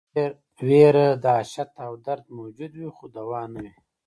ویره، 0.67 1.07
دهشت 1.23 1.69
او 1.83 1.91
درد 2.05 2.25
موجود 2.37 2.71
وي 2.79 2.89
خو 2.95 3.05
دوا 3.15 3.41
نه 3.53 3.59
وي. 3.63 3.73